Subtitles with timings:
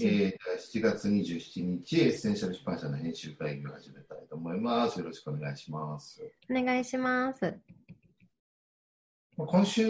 [0.00, 0.32] ー、
[0.78, 5.00] 7月27日、エッセンシャル出版社の編集会議を始めたいと思います。
[5.00, 6.22] よろしくお願いします。
[6.48, 7.58] お願いします。
[9.36, 9.88] 今週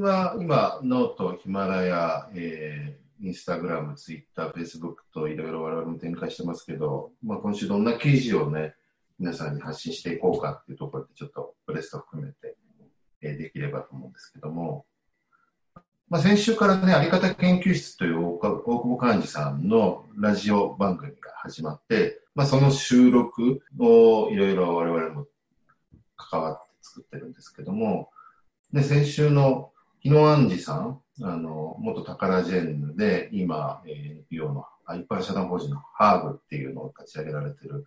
[0.00, 8.74] は今、ノート、ヒマラヤ、えー、インスタグラム、ツイッター、フェイスブックといろいろ我々も展開してますけど、まあ、今週どんな記事をね、
[9.18, 12.56] 皆さんに発信していこうかっていうところでちょっとブレスト含めて、
[13.22, 14.84] えー、できればと思うんですけども、
[16.08, 18.38] まあ、先週からね、あり方研究室という大
[18.98, 25.26] 寛治さんのラジオ番組が始まって、まあ、その収録をいろいろ我々も
[26.16, 28.10] 関わって作ってるんですけども、
[28.72, 29.70] で、先週の
[30.00, 34.66] 日野杏治さん、あの、元宝ジェンヌで、今、えー、NPO の
[34.96, 37.84] 一般社団法人のハーブっていうのを立ち上げられてる、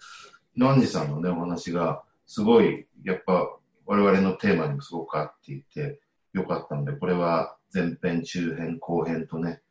[0.53, 3.49] 日野杏治さんのね、お話が、すごい、やっぱ、
[3.85, 5.99] 我々のテーマにもすごく合っていて、
[6.33, 9.61] よかったので、これは前編、中編、後編とね、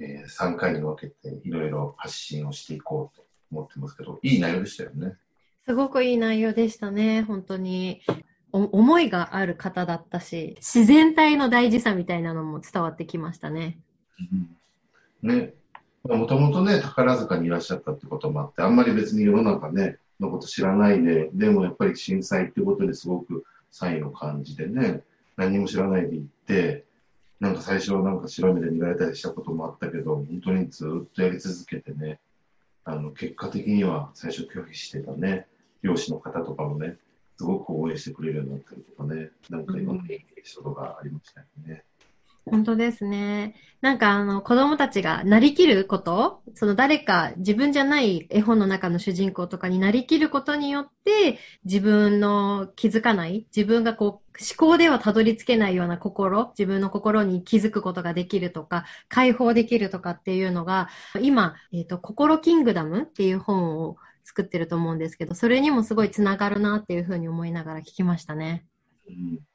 [0.00, 5.16] えー、3回に分けていろいろ発信をしていこうと思ってますけど、いい内容でしたよね。
[5.66, 8.02] すごくいい内容でしたね、本当に。
[8.52, 13.78] 思いがある方だったし、自然体の大事さみたいなのも伝わってきましたね。
[15.22, 15.54] うん、ね。
[16.02, 25.02] もともとね、宝塚にいらっしゃったってこともあって、あんまり別に世の中ね、のこと知らないで、でもやっぱり震災ってことですごくサインを感じてね、
[25.36, 26.84] 何も知らないで行って、
[27.40, 32.20] なんか最初はなんか白目で見られたりしたこともあったけど、本当にずっとやり続けてね、
[32.84, 35.46] あの、結果的には最初拒否してたね、
[35.82, 36.98] 漁師の方とかもね、
[37.38, 41.82] すごく応援してくれるようになったりとかね、なんかいろんなエピソードがありましたよね。
[42.50, 43.54] 本当ですね。
[43.80, 54.22] なんかあの子供たちがなりきることその誰か自分じゃない絵本の中の主人公とかになりきることによって自分の気づかない、自分がこう思
[54.56, 60.88] 考ではたどり着けないような心、自分の心に気づくことができるとか、解放できるとかっていうのが、
[61.20, 68.64] 今、えっ、ー、と、心キングダムっていう本を作ってると思うんですけど、それにもすごいつながるなっていうふうに思いながら聞きましたね。
[69.08, 69.49] うん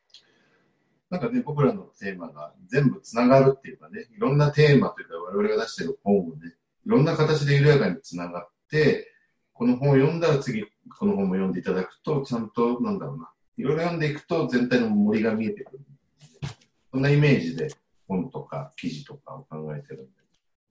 [1.09, 6.55] なんかね、僕らのテーマが全部つながるっていうかね、いろんなテーマというか我々が出してる本をね、
[6.85, 9.11] いろんな形で緩やかにつながって、
[9.53, 10.65] この本を読んだら次、
[10.97, 15.79] この本も読んでいただくと、ちゃんと、なんだろうな、いろいろ読んでいくと全体の森が見えてくる。
[16.91, 17.69] そんなイメージで
[18.07, 20.11] 本とか記事とかを考えてるんで、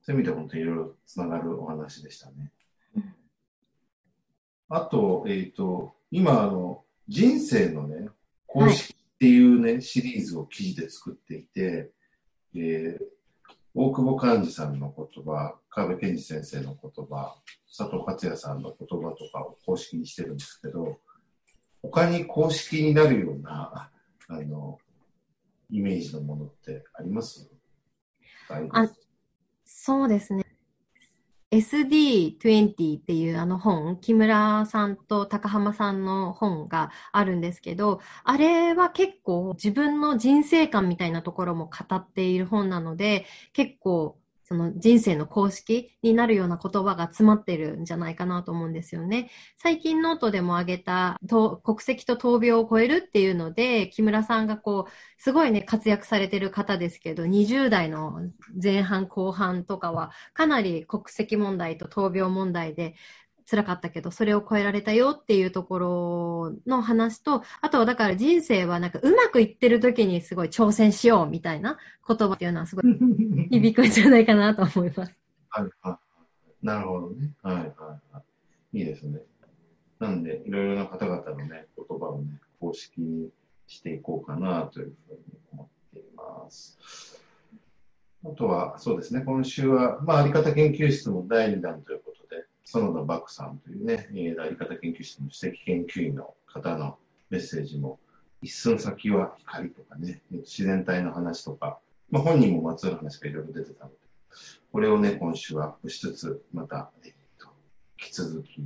[0.02, 2.52] そういう意味で本当にいろいろつながるお話でしたね。
[4.68, 8.08] あと、えっ、ー、と、今、あの、人生のね、
[8.46, 11.90] 公式ていうね、シリーズを記事で作っていて、
[12.54, 13.04] えー、
[13.74, 17.34] 大久保寛治さんの言葉、川辺健二先生の言葉、
[17.74, 20.98] 佐藤克也さんの言葉とかを公式にしてるんですけど、
[21.80, 23.90] 他に公式になるような、
[24.28, 24.78] あの、
[25.70, 27.50] イメージのものってあります？
[28.50, 28.86] あ
[29.64, 30.43] そうですね。
[31.58, 49.30] SD20 っていうあの本、木村さんと高浜さんの本があるんですけど、あれは結構自分の人生観みたいなところも語っている本なので、結構その人生の公式になるような言葉が詰まってるんじゃないかなと思うんですよね。
[49.56, 51.18] 最近ノートでも挙げた
[51.62, 58.20] 国籍と闘病を超えるっていうので、木村さんがこう、すごいね、活躍されてる方ですけど、20代の
[58.62, 62.94] 前半後半とかは、かなり国籍問題と闘病問題で、
[63.48, 72.84] 辛かったけど、それを超えられたよっていうところの話と、あとはだから人生はなんかうまくいってる時にすごい挑戦しようみたいな言葉っていうのはすごい
[73.50, 75.14] 響くんじゃないかなと思います。
[75.50, 75.98] はいは
[76.62, 76.66] い。
[76.66, 77.30] なるほどね。
[77.42, 77.64] はいはい
[78.12, 78.22] は
[78.72, 78.78] い。
[78.78, 79.20] いいですね。
[80.00, 83.28] なんで、いろいろな方々のね、言葉をね、公式に
[83.66, 85.20] していこうかなというふうに
[85.52, 87.22] 思っています。
[88.24, 92.00] あとは、そうですね、今週は、まあ、あり方研究室の第2弾という
[92.64, 96.98] 園田漠さんというね、やり方研究室の首席研究員の方の
[97.30, 97.98] メッセージも、
[98.42, 101.78] 一寸先は光とかね、自然体の話とか、
[102.10, 103.96] まあ、本人もまつわる話がいろいろ出てたので、
[104.72, 107.48] これをね、今週はアップしつつ、また、えっと、
[108.00, 108.60] 引き続き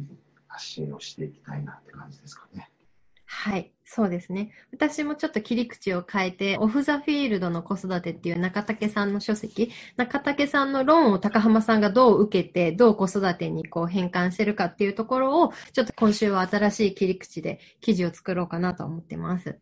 [0.47, 2.71] 発信をしていきたいなって感じですかね。
[3.40, 4.50] はい、そうですね。
[4.73, 19.56] 私もちょっと切り口を変えて、オフ・ザ・フィールドの子育てっていう中竹さんの書籍、中竹さんの論を高浜さんがどう受けて、どう子育てにこう変換してるかっていうところを、ちょっと今週は新しい切り口で記事を作ろうかなと思ってます。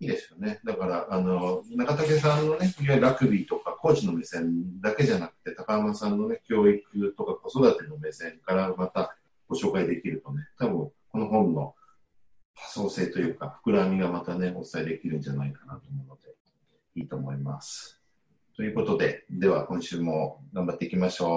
[0.00, 0.60] いいですよね。
[0.62, 9.16] だから、あの、中竹さんのね、いわゆるラグビーとかコーチの目線だけじゃなくて、高浜さんのね、教育とか子育ての目線からまた
[9.48, 11.74] ご紹介できるとね、多分、この本の
[12.62, 16.34] 多層性というか、膨らみがまたね、お伝えできるんじゃないかなと思うので、
[16.96, 18.00] いいと思います。
[18.56, 21.30] ということで、では今週も頑張っていきましょう。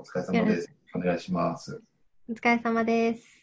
[0.00, 0.72] お疲れ様です。
[0.94, 1.82] お願いします。
[2.28, 3.39] お疲れ様です。